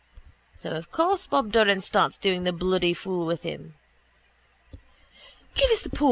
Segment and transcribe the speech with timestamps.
[0.55, 3.75] So of course Bob Doran starts doing the bloody fool with him:
[5.53, 5.99] —Give us the paw!